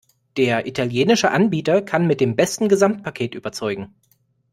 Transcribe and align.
Der 0.35 0.65
italienische 0.65 1.29
Anbieter 1.29 1.83
kann 1.83 2.07
mit 2.07 2.21
dem 2.21 2.35
besten 2.35 2.67
Gesamtpaket 2.69 3.35
überzeugen. 3.35 3.93